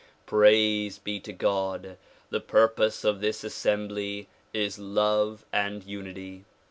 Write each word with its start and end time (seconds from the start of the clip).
Praise 0.25 0.97
be 0.97 1.19
to 1.19 1.31
God! 1.31 1.95
the 2.31 2.39
purpose 2.39 3.03
of 3.03 3.21
this 3.21 3.43
assembly 3.43 4.29
is 4.51 4.79
love 4.79 5.45
and 5.53 5.83
unity. 5.83 6.43